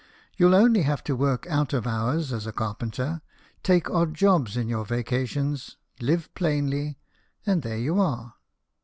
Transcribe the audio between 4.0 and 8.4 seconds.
jobs in your vacations, live plainly, and there you are."